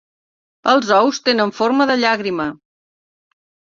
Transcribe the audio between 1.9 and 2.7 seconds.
de llàgrima.